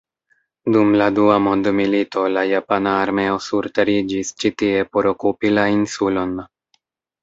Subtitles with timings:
[0.75, 6.39] Dum la Dua Mondmilito la japana armeo surteriĝis ĉi tie por okupi la insulon.